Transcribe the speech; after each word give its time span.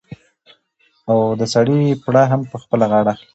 او 1.09 1.17
د 1.39 1.41
سړي 1.53 1.79
پړه 2.03 2.23
هم 2.31 2.41
په 2.51 2.57
خپله 2.63 2.85
غاړه 2.91 3.11
اخلي. 3.15 3.27